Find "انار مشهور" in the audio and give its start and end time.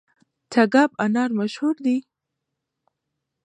1.03-1.75